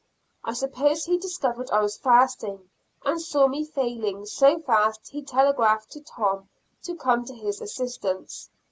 I 0.43 0.53
suppose 0.53 1.05
he 1.05 1.19
discovered 1.19 1.69
I 1.69 1.81
was 1.83 1.95
fasting, 1.95 2.71
and 3.05 3.21
saw 3.21 3.45
me 3.47 3.63
failing 3.63 4.25
so 4.25 4.57
fast 4.57 5.09
he 5.11 5.21
telegraphed 5.21 5.91
to 5.91 6.01
Tom 6.01 6.49
to 6.81 6.95
come 6.95 7.23
to 7.25 7.35
his 7.35 7.61
assistance. 7.61 8.49